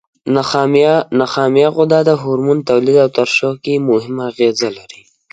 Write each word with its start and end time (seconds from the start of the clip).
نخامیه 1.25 1.67
غده 1.75 1.99
د 2.07 2.11
هورمون 2.21 2.59
تولید 2.69 2.97
او 3.03 3.09
ترشح 3.17 3.53
کې 3.63 3.85
مهمه 3.89 4.23
اغیزه 4.31 4.69
لري. 4.77 5.01